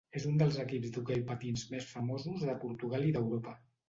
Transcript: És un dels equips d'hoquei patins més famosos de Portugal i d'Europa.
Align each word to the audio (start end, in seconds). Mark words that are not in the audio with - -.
És 0.19 0.23
un 0.27 0.37
dels 0.41 0.55
equips 0.61 0.93
d'hoquei 0.95 1.19
patins 1.27 1.65
més 1.73 1.89
famosos 1.89 2.47
de 2.47 2.57
Portugal 2.65 3.07
i 3.09 3.13
d'Europa. 3.19 3.55